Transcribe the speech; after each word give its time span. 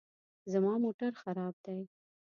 زما 0.51 0.73
موټر 0.83 1.11
خراب 1.21 1.55
دی 1.65 1.79